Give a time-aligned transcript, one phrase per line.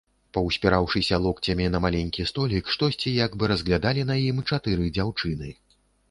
[0.35, 5.51] Паўспіраўшыся локцямі на маленькі столік, штосьці як бы разглядалі на ім чатыры дзяўчыны.